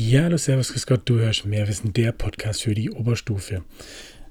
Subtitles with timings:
[0.00, 3.64] Ja, hallo, servus, grüß Gott, du hörst mehr Wissen, der Podcast für die Oberstufe.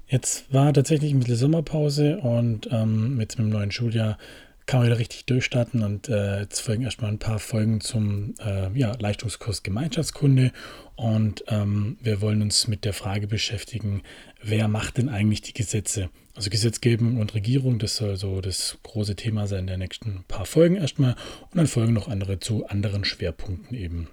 [0.06, 4.16] Jetzt war tatsächlich ein bisschen Sommerpause und ähm, mit dem neuen Schuljahr
[4.64, 8.70] kann man wieder richtig durchstarten und äh, jetzt folgen erstmal ein paar Folgen zum äh,
[8.78, 10.52] ja, Leistungskurs Gemeinschaftskunde
[10.96, 14.00] und ähm, wir wollen uns mit der Frage beschäftigen,
[14.42, 16.08] wer macht denn eigentlich die Gesetze?
[16.34, 20.76] Also Gesetzgebung und Regierung, das soll so das große Thema sein der nächsten paar Folgen
[20.76, 21.14] erstmal
[21.50, 24.08] und dann folgen noch andere zu anderen Schwerpunkten eben.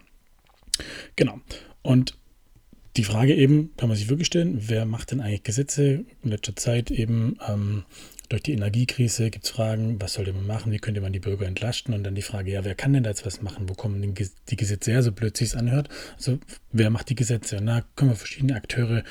[1.15, 1.39] Genau.
[1.81, 2.17] Und
[2.97, 6.05] die Frage eben, kann man sich wirklich stellen, wer macht denn eigentlich Gesetze?
[6.23, 7.83] In letzter Zeit eben ähm,
[8.29, 11.45] durch die Energiekrise gibt es Fragen, was sollte man machen, wie könnte man die Bürger
[11.45, 11.93] entlasten?
[11.93, 13.69] Und dann die Frage, ja, wer kann denn da jetzt was machen?
[13.69, 15.89] Wo kommen die Gesetze her, so blöd sich anhört?
[16.17, 16.39] Also,
[16.71, 17.57] wer macht die Gesetze?
[17.57, 19.03] Und da können wir verschiedene Akteure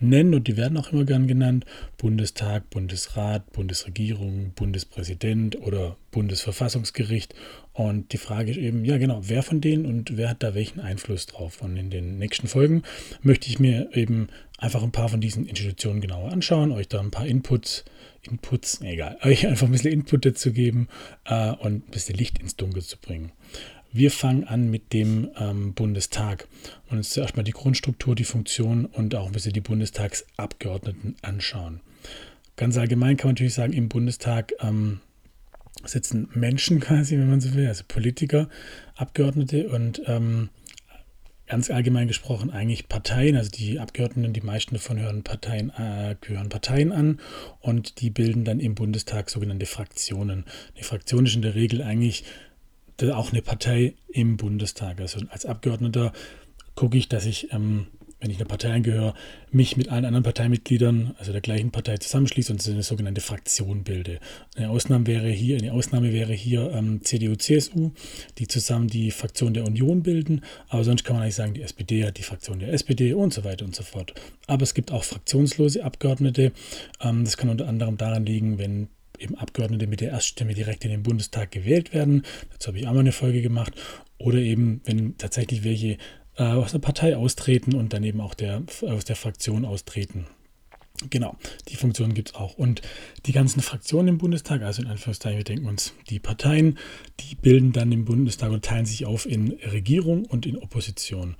[0.00, 1.64] nennen und die werden auch immer gern genannt.
[1.98, 7.34] Bundestag, Bundesrat, Bundesregierung, Bundespräsident oder Bundesverfassungsgericht.
[7.72, 10.80] Und die Frage ist eben, ja genau, wer von denen und wer hat da welchen
[10.80, 11.62] Einfluss drauf?
[11.62, 12.82] Und in den nächsten Folgen
[13.22, 14.28] möchte ich mir eben
[14.62, 17.84] einfach ein paar von diesen Institutionen genauer anschauen, euch da ein paar Inputs,
[18.22, 20.88] Inputs, egal, euch einfach ein bisschen Input dazu geben
[21.24, 23.32] äh, und ein bisschen Licht ins Dunkel zu bringen.
[23.92, 26.46] Wir fangen an mit dem ähm, Bundestag
[26.88, 31.80] und uns zuerst mal die Grundstruktur, die Funktion und auch ein bisschen die Bundestagsabgeordneten anschauen.
[32.56, 35.00] Ganz allgemein kann man natürlich sagen, im Bundestag ähm,
[35.84, 38.48] sitzen Menschen quasi, wenn man so will, also Politiker,
[38.94, 40.50] Abgeordnete und ähm,
[41.52, 46.48] ganz allgemein gesprochen eigentlich Parteien, also die Abgeordneten, die meisten davon hören Parteien, äh, gehören
[46.48, 47.20] Parteien an
[47.60, 50.46] und die bilden dann im Bundestag sogenannte Fraktionen.
[50.74, 52.24] Eine Fraktion ist in der Regel eigentlich
[53.02, 54.98] auch eine Partei im Bundestag.
[54.98, 56.14] Also als Abgeordneter
[56.74, 57.88] gucke ich, dass ich ähm,
[58.22, 59.14] wenn ich einer Partei angehöre,
[59.50, 64.20] mich mit allen anderen Parteimitgliedern, also der gleichen Partei zusammenschließe und eine sogenannte Fraktion bilde.
[64.54, 67.90] Eine Ausnahme wäre hier, eine Ausnahme wäre hier ähm, CDU, CSU,
[68.38, 72.04] die zusammen die Fraktion der Union bilden, aber sonst kann man eigentlich sagen, die SPD
[72.04, 74.14] hat die Fraktion der SPD und so weiter und so fort.
[74.46, 76.52] Aber es gibt auch fraktionslose Abgeordnete.
[77.00, 80.90] Ähm, das kann unter anderem daran liegen, wenn eben Abgeordnete mit der Erststimme direkt in
[80.90, 82.22] den Bundestag gewählt werden.
[82.52, 83.72] Dazu habe ich auch mal eine Folge gemacht.
[84.18, 85.98] Oder eben, wenn tatsächlich welche
[86.42, 90.26] äh, aus der Partei austreten und dann eben auch der, aus der Fraktion austreten.
[91.10, 91.36] Genau,
[91.68, 92.54] die Funktion gibt es auch.
[92.54, 92.82] Und
[93.26, 96.78] die ganzen Fraktionen im Bundestag, also in Anführungszeichen, wir denken uns, die Parteien,
[97.20, 101.36] die bilden dann im Bundestag und teilen sich auf in Regierung und in Opposition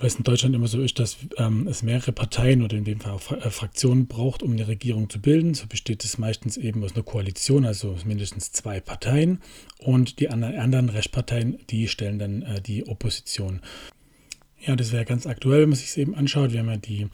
[0.00, 3.00] weil es in Deutschland immer so ist, dass ähm, es mehrere Parteien oder in dem
[3.00, 5.52] Fall auch äh, Fraktionen braucht, um eine Regierung zu bilden.
[5.52, 9.40] So besteht es meistens eben aus einer Koalition, also mindestens zwei Parteien.
[9.78, 13.60] Und die anderen, anderen Restparteien, die stellen dann äh, die Opposition.
[14.66, 16.52] Ja, das wäre ganz aktuell, wenn man sich es eben anschaut.
[16.52, 17.08] Wir haben ja die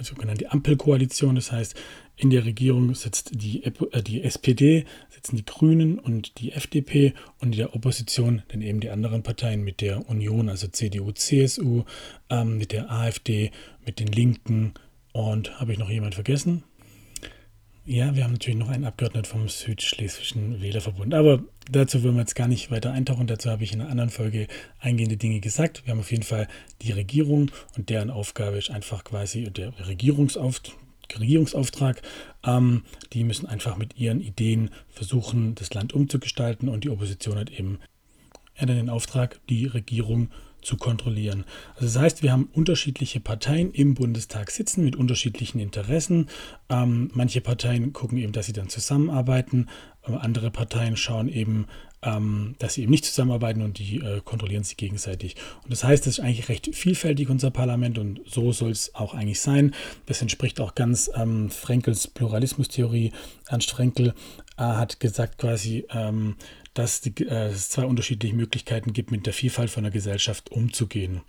[0.00, 1.74] sogenannte Ampelkoalition, das heißt,
[2.16, 7.52] in der Regierung sitzt die, äh, die SPD, sitzen die Grünen und die FDP und
[7.52, 11.84] in der Opposition dann eben die anderen Parteien mit der Union, also CDU, CSU,
[12.28, 13.50] ähm, mit der AfD,
[13.86, 14.74] mit den Linken
[15.12, 16.62] und habe ich noch jemand vergessen?
[17.92, 22.36] Ja, wir haben natürlich noch einen Abgeordneten vom Südschleswigschen Wählerverbund, aber dazu wollen wir jetzt
[22.36, 23.26] gar nicht weiter eintauchen.
[23.26, 24.46] Dazu habe ich in einer anderen Folge
[24.78, 25.84] eingehende Dinge gesagt.
[25.84, 26.46] Wir haben auf jeden Fall
[26.82, 30.76] die Regierung und deren Aufgabe ist einfach quasi der Regierungsauftrag.
[31.18, 32.00] Regierungsauftrag.
[32.44, 37.50] Ähm, die müssen einfach mit ihren Ideen versuchen, das Land umzugestalten und die Opposition hat
[37.50, 37.80] eben
[38.56, 41.44] ja, den Auftrag, die Regierung zu zu kontrollieren.
[41.74, 46.28] Also das heißt, wir haben unterschiedliche Parteien im Bundestag sitzen mit unterschiedlichen Interessen.
[46.68, 49.68] Ähm, manche Parteien gucken eben, dass sie dann zusammenarbeiten.
[50.06, 51.66] Äh, andere Parteien schauen eben,
[52.02, 55.36] ähm, dass sie eben nicht zusammenarbeiten und die äh, kontrollieren sich gegenseitig.
[55.62, 59.14] Und das heißt, es ist eigentlich recht vielfältig, unser Parlament, und so soll es auch
[59.14, 59.74] eigentlich sein.
[60.06, 63.12] Das entspricht auch ganz ähm, Frenkels Pluralismustheorie.
[63.48, 64.14] Ernst Frenkel
[64.56, 66.36] äh, hat gesagt quasi, ähm,
[66.74, 71.22] dass die, äh, es zwei unterschiedliche Möglichkeiten gibt, mit der Vielfalt von der Gesellschaft umzugehen.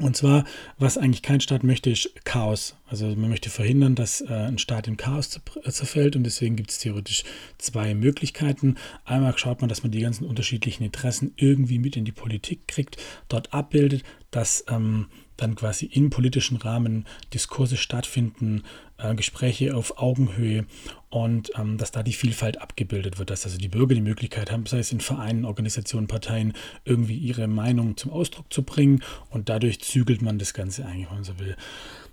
[0.00, 0.44] Und zwar,
[0.78, 2.76] was eigentlich kein Staat möchte, ist Chaos.
[2.86, 6.70] Also man möchte verhindern, dass äh, ein Staat in Chaos äh, zerfällt und deswegen gibt
[6.70, 7.24] es theoretisch
[7.58, 8.76] zwei Möglichkeiten.
[9.04, 12.96] Einmal schaut man, dass man die ganzen unterschiedlichen Interessen irgendwie mit in die Politik kriegt,
[13.28, 15.06] dort abbildet, dass ähm,
[15.38, 18.64] dann quasi im politischen Rahmen Diskurse stattfinden,
[18.98, 20.66] äh, Gespräche auf Augenhöhe
[21.08, 24.66] und ähm, dass da die Vielfalt abgebildet wird, dass also die Bürger die Möglichkeit haben,
[24.66, 26.52] sei es in Vereinen, Organisationen, Parteien,
[26.84, 31.16] irgendwie ihre Meinung zum Ausdruck zu bringen und dadurch zügelt man das Ganze eigentlich, wenn
[31.16, 31.56] man so will.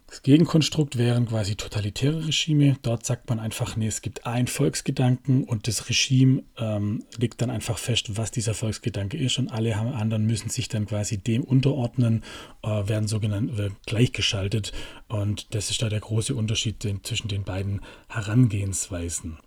[0.08, 2.78] Das Gegenkonstrukt wären quasi totalitäre Regime.
[2.84, 7.50] Dort sagt man einfach, nee, es gibt einen Volksgedanken und das Regime ähm, legt dann
[7.50, 12.24] einfach fest, was dieser Volksgedanke ist und alle anderen müssen sich dann quasi dem unterordnen,
[12.62, 14.74] äh, werden sogenannt äh, gleichgeschaltet
[15.08, 19.40] und das ist da der große Unterschied zwischen den beiden Herangehensweisen.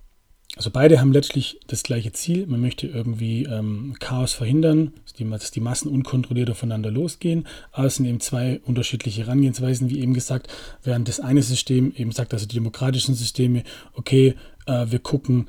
[0.56, 2.46] Also beide haben letztlich das gleiche Ziel.
[2.46, 7.46] Man möchte irgendwie ähm, Chaos verhindern, dass die, Massen unkontrolliert aufeinander losgehen.
[7.70, 10.48] Aber es sind eben zwei unterschiedliche Herangehensweisen, wie eben gesagt.
[10.82, 13.62] Während das eine System eben sagt, also die demokratischen Systeme,
[13.94, 14.34] okay,
[14.66, 15.48] äh, wir gucken,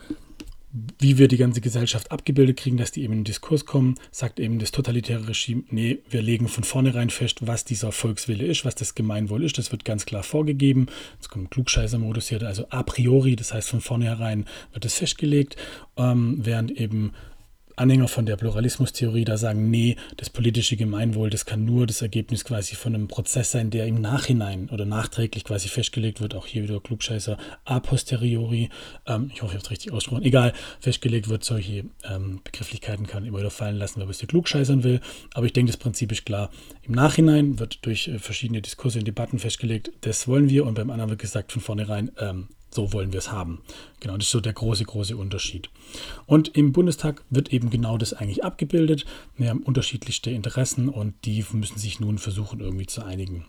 [0.71, 4.39] wie wir die ganze Gesellschaft abgebildet kriegen, dass die eben in den Diskurs kommen, sagt
[4.39, 8.75] eben das totalitäre Regime, nee, wir legen von vornherein fest, was dieser Volkswille ist, was
[8.75, 10.88] das Gemeinwohl ist, das wird ganz klar vorgegeben.
[11.16, 15.56] Jetzt kommt Klugscheißer-Modus hier, also a priori, das heißt von vornherein wird das festgelegt,
[15.98, 17.13] ähm, während eben
[17.79, 22.45] Anhänger von der Pluralismustheorie da sagen, nee, das politische Gemeinwohl, das kann nur das Ergebnis
[22.45, 26.63] quasi von einem Prozess sein, der im Nachhinein oder nachträglich quasi festgelegt wird, auch hier
[26.63, 28.69] wieder Klugscheißer a posteriori,
[29.07, 33.25] ähm, ich hoffe, ich habe es richtig ausgesprochen, egal, festgelegt wird, solche ähm, Begrifflichkeiten kann
[33.25, 35.01] immer wieder fallen lassen, wer was der Klugscheißern will,
[35.33, 36.49] aber ich denke, das Prinzip ist klar.
[36.83, 40.65] Im Nachhinein wird durch äh, verschiedene Diskurse und Debatten festgelegt, das wollen wir.
[40.65, 43.62] Und beim anderen wird gesagt von vornherein, ähm, so wollen wir es haben.
[44.00, 45.69] Genau, das ist so der große, große Unterschied.
[46.25, 49.06] Und im Bundestag wird eben genau das eigentlich abgebildet.
[49.38, 53.45] Wir haben unterschiedlichste Interessen und die müssen sich nun versuchen, irgendwie zu einigen.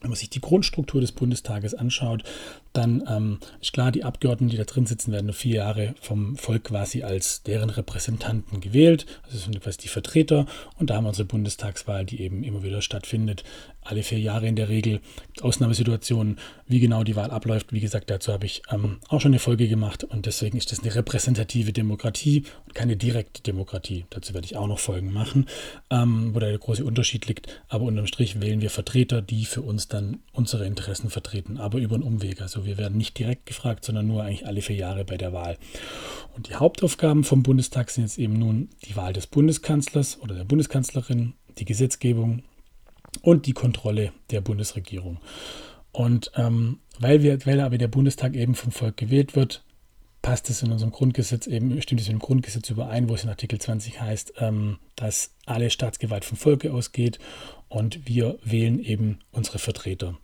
[0.00, 2.24] Wenn man sich die Grundstruktur des Bundestages anschaut,
[2.72, 6.36] dann ähm, ist klar, die Abgeordneten, die da drin sitzen, werden nur vier Jahre vom
[6.36, 9.06] Volk quasi als deren Repräsentanten gewählt.
[9.24, 10.46] Also sind quasi die Vertreter.
[10.78, 13.42] Und da haben wir unsere Bundestagswahl, die eben immer wieder stattfindet.
[13.82, 15.00] Alle vier Jahre in der Regel.
[15.40, 16.38] Ausnahmesituationen,
[16.68, 17.72] wie genau die Wahl abläuft.
[17.72, 20.04] Wie gesagt, dazu habe ich ähm, auch schon eine Folge gemacht.
[20.04, 24.04] Und deswegen ist das eine repräsentative Demokratie und keine direkte Demokratie.
[24.10, 25.46] Dazu werde ich auch noch Folgen machen,
[25.90, 27.48] ähm, wo da der große Unterschied liegt.
[27.68, 31.94] Aber unterm Strich wählen wir Vertreter, die für uns dann unsere Interessen vertreten, aber über
[31.94, 32.40] einen Umweg.
[32.40, 35.56] Also wir werden nicht direkt gefragt, sondern nur eigentlich alle vier Jahre bei der Wahl.
[36.36, 40.44] Und die Hauptaufgaben vom Bundestag sind jetzt eben nun die Wahl des Bundeskanzlers oder der
[40.44, 42.42] Bundeskanzlerin, die Gesetzgebung
[43.22, 45.18] und die Kontrolle der Bundesregierung.
[45.92, 49.64] Und ähm, weil, wir, weil aber der Bundestag eben vom Volk gewählt wird,
[50.22, 53.58] passt es in unserem Grundgesetz eben, stimmt es im Grundgesetz überein, wo es in Artikel
[53.58, 57.18] 20 heißt, ähm, dass alle Staatsgewalt vom Volke ausgeht
[57.68, 60.16] und wir wählen eben unsere Vertreter.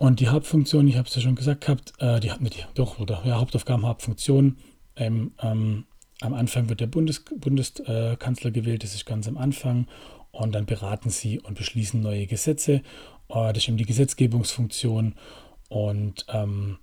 [0.00, 3.22] Und die Hauptfunktion, ich habe es ja schon gesagt gehabt, äh, die, die doch, oder
[3.26, 4.56] ja, Hauptaufgaben, Hauptfunktion.
[4.96, 5.84] Ähm, ähm,
[6.22, 9.88] am Anfang wird der Bundes, Bundeskanzler gewählt, das ist ganz am Anfang.
[10.30, 12.82] Und dann beraten sie und beschließen neue Gesetze.
[13.28, 15.16] Äh, das ist eben die Gesetzgebungsfunktion.
[15.68, 16.78] Und ähm,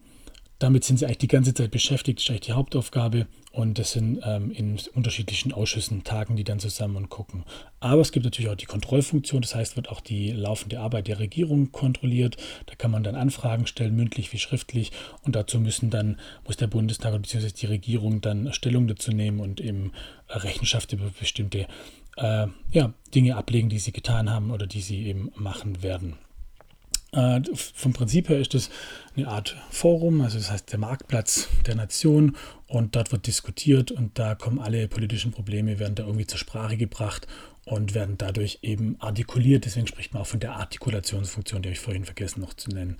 [0.59, 3.27] damit sind sie eigentlich die ganze Zeit beschäftigt, das ist eigentlich die Hauptaufgabe.
[3.51, 7.43] Und das sind ähm, in unterschiedlichen Ausschüssen, tagen die dann zusammen und gucken.
[7.79, 11.19] Aber es gibt natürlich auch die Kontrollfunktion, das heißt, wird auch die laufende Arbeit der
[11.19, 12.37] Regierung kontrolliert.
[12.67, 14.91] Da kann man dann Anfragen stellen, mündlich wie schriftlich.
[15.23, 17.49] Und dazu müssen dann, muss der Bundestag bzw.
[17.49, 19.91] die Regierung dann Stellung dazu nehmen und eben
[20.29, 21.67] Rechenschaft über bestimmte
[22.17, 26.15] äh, ja, Dinge ablegen, die sie getan haben oder die sie eben machen werden.
[27.17, 28.69] Äh, vom Prinzip her ist es
[29.15, 32.37] eine Art Forum, also das heißt der Marktplatz der Nation
[32.67, 36.77] und dort wird diskutiert und da kommen alle politischen Probleme, werden da irgendwie zur Sprache
[36.77, 37.25] gebracht
[37.65, 39.65] und werden dadurch eben artikuliert.
[39.65, 42.97] Deswegen spricht man auch von der Artikulationsfunktion, die habe ich vorhin vergessen noch zu nennen.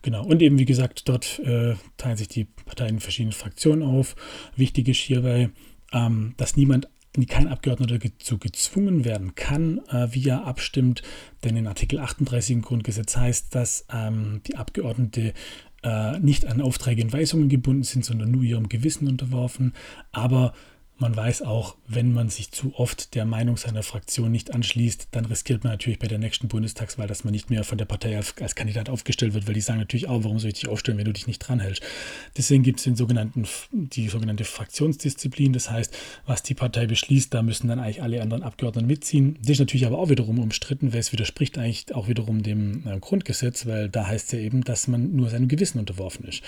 [0.00, 0.24] Genau.
[0.24, 4.16] Und eben, wie gesagt, dort äh, teilen sich die Parteien in verschiedene Fraktionen auf.
[4.56, 5.50] Wichtig ist hierbei,
[5.92, 6.88] ähm, dass niemand
[7.26, 11.02] kein Abgeordneter dazu gezwungen werden kann, äh, wie er abstimmt.
[11.44, 15.34] Denn in Artikel 38 im Grundgesetz heißt, dass ähm, die Abgeordnete
[15.82, 19.74] äh, nicht an Aufträge und Weisungen gebunden sind, sondern nur ihrem Gewissen unterworfen.
[20.12, 20.52] Aber
[20.98, 25.26] man weiß auch, wenn man sich zu oft der Meinung seiner Fraktion nicht anschließt, dann
[25.26, 28.34] riskiert man natürlich bei der nächsten Bundestagswahl, dass man nicht mehr von der Partei als,
[28.40, 31.04] als Kandidat aufgestellt wird, weil die sagen natürlich auch, warum soll ich dich aufstellen, wenn
[31.04, 31.82] du dich nicht dranhältst.
[32.36, 35.52] Deswegen gibt es den sogenannten, die sogenannte Fraktionsdisziplin.
[35.52, 39.38] Das heißt, was die Partei beschließt, da müssen dann eigentlich alle anderen Abgeordneten mitziehen.
[39.40, 42.98] Das ist natürlich aber auch wiederum umstritten, weil es widerspricht eigentlich auch wiederum dem äh,
[42.98, 46.42] Grundgesetz, weil da heißt es ja eben, dass man nur seinem Gewissen unterworfen ist.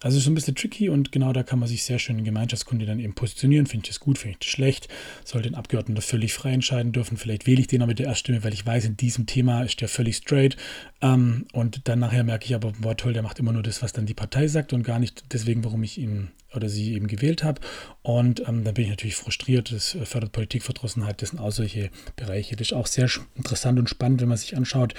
[0.00, 2.86] Also ist ein bisschen tricky und genau da kann man sich sehr schön in Gemeinschaftskunde
[2.86, 4.88] dann eben positionieren, finde ich ich das gut, finde ich das schlecht,
[5.24, 7.16] soll den Abgeordneten völlig frei entscheiden dürfen.
[7.16, 9.80] Vielleicht wähle ich den auch mit der Erststimme, weil ich weiß, in diesem Thema ist
[9.80, 10.56] der völlig straight.
[11.00, 13.92] Ähm, und dann nachher merke ich aber, boah toll, der macht immer nur das, was
[13.92, 17.44] dann die Partei sagt und gar nicht deswegen, warum ich ihn oder sie eben gewählt
[17.44, 17.60] habe.
[18.02, 19.72] Und ähm, dann bin ich natürlich frustriert.
[19.72, 21.22] Das fördert Politikverdrossenheit.
[21.22, 22.56] Das sind auch solche Bereiche.
[22.56, 24.94] Das ist auch sehr interessant und spannend, wenn man sich anschaut.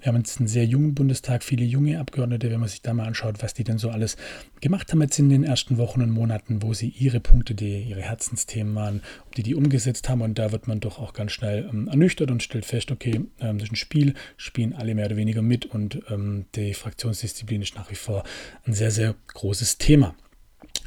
[0.00, 3.06] Wir haben jetzt einen sehr jungen Bundestag, viele junge Abgeordnete, wenn man sich da mal
[3.06, 4.16] anschaut, was die denn so alles
[4.60, 8.02] gemacht haben jetzt in den ersten Wochen und Monaten, wo sie ihre Punkte, die ihre
[8.02, 10.22] Herzensthemen waren, ob die die umgesetzt haben.
[10.22, 13.58] Und da wird man doch auch ganz schnell ähm, ernüchtert und stellt fest, okay, ähm,
[13.58, 17.74] das ist ein Spiel, spielen alle mehr oder weniger mit und ähm, die Fraktionsdisziplin ist
[17.74, 18.24] nach wie vor
[18.66, 20.14] ein sehr, sehr großes Thema.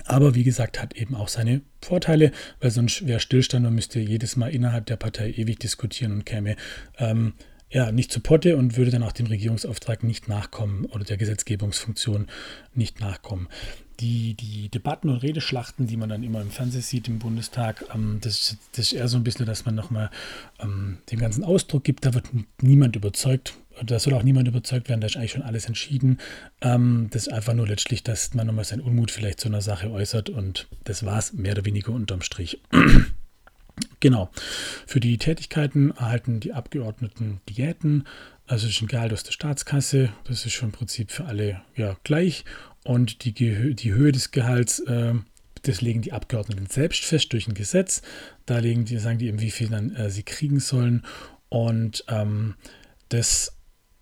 [0.06, 4.36] Aber wie gesagt, hat eben auch seine Vorteile, weil sonst wäre Stillstand und müsste jedes
[4.36, 6.56] Mal innerhalb der Partei ewig diskutieren und käme
[6.98, 7.34] ähm,
[7.70, 12.28] ja, nicht zu Potte und würde dann auch dem Regierungsauftrag nicht nachkommen oder der Gesetzgebungsfunktion
[12.74, 13.50] nicht nachkommen.
[14.00, 18.20] die, die Debatten und Redeschlachten, die man dann immer im Fernsehen sieht im Bundestag, ähm,
[18.22, 20.12] das, das, ist eher so ein bisschen, dass man nochmal
[20.60, 22.06] ähm, den ganzen Ausdruck gibt.
[22.06, 22.30] Da wird
[22.62, 23.56] niemand überzeugt.
[23.86, 26.20] Da soll auch niemand überzeugt werden, da ist eigentlich schon alles entschieden.
[26.62, 29.92] Ähm, das ist einfach nur letztlich, dass man nochmal seinen Unmut vielleicht zu einer Sache
[29.92, 32.60] äußert und das war es mehr oder weniger unterm Strich.
[34.00, 34.30] genau.
[34.86, 38.06] Für die Tätigkeiten erhalten die Abgeordneten Diäten.
[38.46, 40.10] Also ist ein Gehalt aus der Staatskasse.
[40.24, 42.46] Das ist schon im Prinzip für alle ja, gleich.
[42.84, 45.14] Und die, die Höhe des Gehalts, äh,
[45.64, 48.02] das legen die Abgeordneten selbst fest durch ein Gesetz.
[48.46, 51.06] Da legen die, sagen die eben, wie viel dann äh, sie kriegen sollen.
[51.50, 52.56] Und ähm,
[53.10, 53.57] das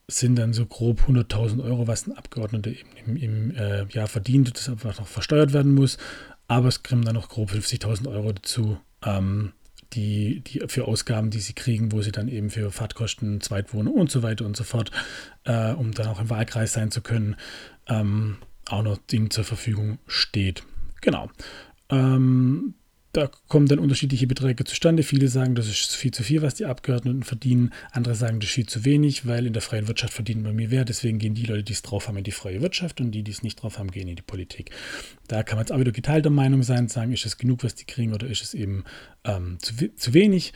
[0.08, 4.56] sind dann so grob 100.000 Euro, was ein Abgeordneter eben im, im äh, Jahr verdient,
[4.56, 5.98] das einfach noch versteuert werden muss.
[6.48, 9.54] Aber es kommen dann noch grob 50.000 Euro dazu, ähm,
[9.94, 14.12] die, die für Ausgaben, die sie kriegen, wo sie dann eben für Fahrtkosten, Zweitwohnung und
[14.12, 14.92] so weiter und so fort,
[15.46, 17.36] äh, um dann auch im Wahlkreis sein zu können,
[17.88, 20.64] ähm, auch noch Ding zur Verfügung steht.
[21.02, 21.30] Genau.
[21.90, 22.76] Ähm,
[23.16, 25.04] da kommen dann unterschiedliche Beträge zustande.
[25.04, 27.72] Viele sagen, das ist viel zu viel, was die Abgeordneten verdienen.
[27.92, 30.68] Andere sagen, das ist viel zu wenig, weil in der freien Wirtschaft verdienen bei mir
[30.68, 30.84] mehr.
[30.84, 33.32] Deswegen gehen die Leute, die es drauf haben, in die freie Wirtschaft und die, die
[33.32, 34.72] es nicht drauf haben, gehen in die Politik.
[35.28, 37.86] Da kann man jetzt auch wieder geteilter Meinung sein, sagen, ist es genug, was die
[37.86, 38.84] kriegen oder ist es eben
[39.24, 40.52] ähm, zu, zu wenig.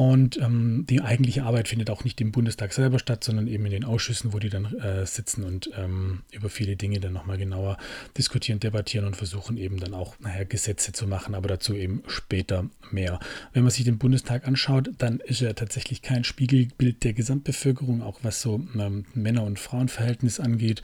[0.00, 3.70] Und ähm, die eigentliche Arbeit findet auch nicht im Bundestag selber statt, sondern eben in
[3.70, 7.76] den Ausschüssen, wo die dann äh, sitzen und ähm, über viele Dinge dann nochmal genauer
[8.16, 12.70] diskutieren, debattieren und versuchen eben dann auch nachher Gesetze zu machen, aber dazu eben später
[12.90, 13.20] mehr.
[13.52, 18.20] Wenn man sich den Bundestag anschaut, dann ist er tatsächlich kein Spiegelbild der Gesamtbevölkerung, auch
[18.22, 20.80] was so ähm, Männer- und Frauenverhältnis angeht.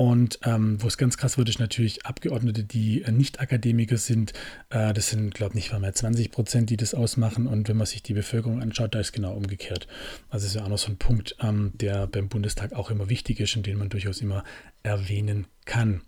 [0.00, 4.32] Und ähm, wo es ganz krass wird, ist natürlich Abgeordnete, die äh, nicht Akademiker sind.
[4.70, 7.46] Äh, das sind, glaube ich, nicht mal mehr 20 Prozent, die das ausmachen.
[7.46, 9.88] Und wenn man sich die Bevölkerung anschaut, da ist genau umgekehrt.
[10.30, 13.40] Also ist ja auch noch so ein Punkt, ähm, der beim Bundestag auch immer wichtig
[13.40, 14.42] ist und den man durchaus immer
[14.82, 16.00] erwähnen kann.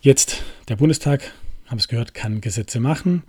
[0.00, 1.30] Jetzt, der Bundestag,
[1.66, 3.22] haben es gehört, kann Gesetze machen.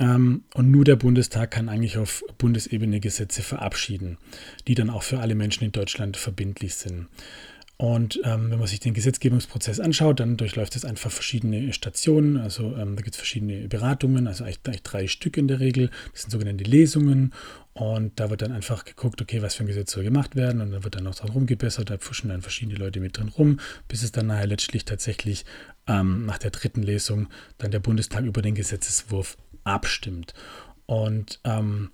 [0.00, 4.18] Ähm, und nur der Bundestag kann eigentlich auf Bundesebene Gesetze verabschieden,
[4.66, 7.06] die dann auch für alle Menschen in Deutschland verbindlich sind.
[7.80, 12.36] Und ähm, wenn man sich den Gesetzgebungsprozess anschaut, dann durchläuft es einfach verschiedene Stationen.
[12.36, 15.88] Also ähm, da gibt es verschiedene Beratungen, also eigentlich, eigentlich, drei Stück in der Regel.
[16.10, 17.32] Das sind sogenannte Lesungen.
[17.74, 20.60] Und da wird dann einfach geguckt, okay, was für ein Gesetz soll gemacht werden.
[20.60, 23.60] Und dann wird dann noch dran rumgebessert, da pfuschen dann verschiedene Leute mit drin rum,
[23.86, 25.44] bis es dann nachher letztlich tatsächlich
[25.86, 30.34] ähm, nach der dritten Lesung dann der Bundestag über den Gesetzeswurf abstimmt.
[30.86, 31.90] Und ähm,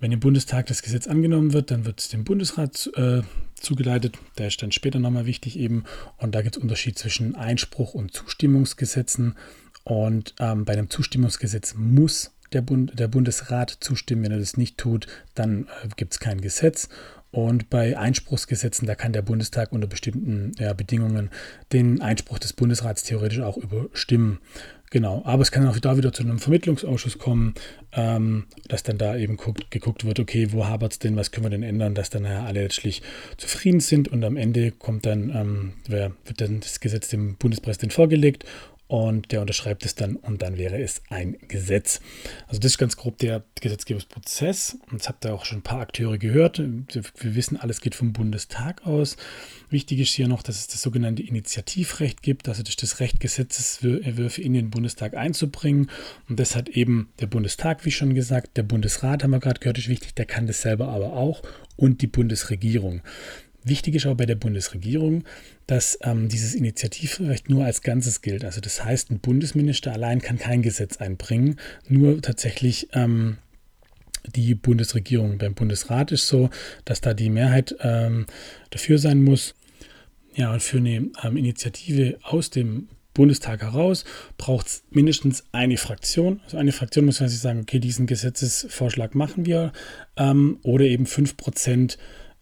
[0.00, 3.20] wenn im Bundestag das Gesetz angenommen wird, dann wird es dem Bundesrat äh,
[3.60, 4.18] zugeleitet.
[4.38, 5.84] Der ist dann später nochmal wichtig eben.
[6.16, 9.36] Und da gibt es Unterschied zwischen Einspruch und Zustimmungsgesetzen.
[9.84, 14.24] Und ähm, bei einem Zustimmungsgesetz muss der, Bund, der Bundesrat zustimmen.
[14.24, 16.88] Wenn er das nicht tut, dann äh, gibt es kein Gesetz.
[17.30, 21.30] Und bei Einspruchsgesetzen, da kann der Bundestag unter bestimmten ja, Bedingungen
[21.72, 24.38] den Einspruch des Bundesrats theoretisch auch überstimmen.
[24.90, 27.54] Genau, aber es kann auch da wieder zu einem Vermittlungsausschuss kommen,
[27.92, 31.44] ähm, dass dann da eben guckt, geguckt wird, okay, wo hapert es denn, was können
[31.44, 33.02] wir denn ändern, dass dann ja alle letztlich
[33.36, 38.46] zufrieden sind und am Ende kommt dann, ähm, wird dann das Gesetz dem Bundespräsidenten vorgelegt
[38.88, 42.00] und der unterschreibt es dann und dann wäre es ein Gesetz.
[42.46, 44.78] Also das ist ganz grob der Gesetzgebungsprozess.
[44.86, 46.58] Und jetzt habt ihr auch schon ein paar Akteure gehört.
[46.58, 49.18] Wir wissen, alles geht vom Bundestag aus.
[49.68, 54.40] Wichtig ist hier noch, dass es das sogenannte Initiativrecht gibt, also das, das Recht, Gesetzesentwürfe
[54.40, 55.90] in den Bundestag einzubringen.
[56.28, 59.76] Und das hat eben der Bundestag, wie schon gesagt, der Bundesrat, haben wir gerade gehört,
[59.76, 61.42] ist wichtig, der kann das selber aber auch
[61.76, 63.02] und die Bundesregierung.
[63.68, 65.24] Wichtig ist auch bei der Bundesregierung,
[65.66, 68.44] dass ähm, dieses Initiativrecht nur als Ganzes gilt.
[68.44, 71.56] Also das heißt, ein Bundesminister allein kann kein Gesetz einbringen,
[71.88, 73.38] nur tatsächlich ähm,
[74.34, 75.38] die Bundesregierung.
[75.38, 76.50] Beim Bundesrat ist so,
[76.84, 78.26] dass da die Mehrheit ähm,
[78.70, 79.54] dafür sein muss.
[80.34, 84.04] Ja, und für eine ähm, Initiative aus dem Bundestag heraus
[84.36, 86.40] braucht es mindestens eine Fraktion.
[86.44, 89.72] Also eine Fraktion muss man sich sagen, okay, diesen Gesetzesvorschlag machen wir
[90.16, 91.98] ähm, oder eben 5 Prozent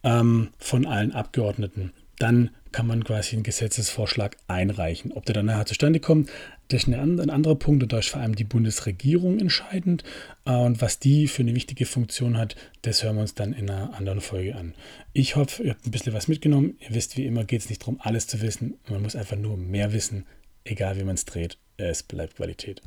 [0.06, 1.92] ähm, von allen Abgeordneten.
[2.18, 5.12] Dann kann man quasi einen Gesetzesvorschlag einreichen.
[5.12, 6.30] Ob der dann nachher zustande kommt,
[6.68, 10.04] das ist ein anderer Punkt und da ist vor allem die Bundesregierung entscheidend.
[10.44, 13.68] Äh, und was die für eine wichtige Funktion hat, das hören wir uns dann in
[13.68, 14.75] einer anderen Folge an.
[15.12, 16.76] Ich hoffe, ihr habt ein bisschen was mitgenommen.
[16.80, 18.78] Ihr wisst, wie immer geht es nicht darum, alles zu wissen.
[18.88, 20.25] Man muss einfach nur mehr wissen,
[20.64, 21.58] egal wie man es dreht.
[21.76, 22.80] Es bleibt Qualität.